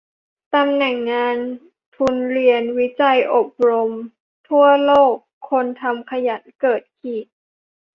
[0.55, 1.37] ตำแหน่งงาน
[1.95, 3.91] ทุนเรียน วิจัย อบรม
[4.47, 5.15] ทั่วโลก
[5.49, 7.27] คนทำขยันเกิดขีด